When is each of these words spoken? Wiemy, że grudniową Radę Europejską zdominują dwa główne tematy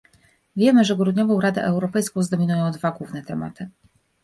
Wiemy, 0.55 0.85
że 0.85 0.95
grudniową 0.95 1.41
Radę 1.41 1.63
Europejską 1.63 2.23
zdominują 2.23 2.71
dwa 2.71 2.91
główne 2.91 3.21
tematy 3.23 3.69